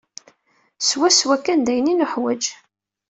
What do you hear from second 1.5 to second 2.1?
d ayen i